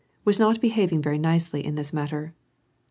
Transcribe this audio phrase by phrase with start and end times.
[0.25, 2.31] was not behaving very nicely in this nuitter.